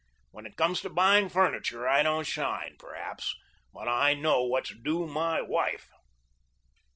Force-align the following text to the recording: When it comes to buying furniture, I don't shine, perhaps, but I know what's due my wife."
When 0.31 0.47
it 0.47 0.57
comes 0.57 0.81
to 0.81 0.89
buying 0.89 1.29
furniture, 1.29 1.87
I 1.87 2.01
don't 2.01 2.25
shine, 2.25 2.75
perhaps, 2.79 3.35
but 3.71 3.87
I 3.87 4.15
know 4.15 4.41
what's 4.41 4.75
due 4.75 5.05
my 5.05 5.43
wife." 5.43 5.91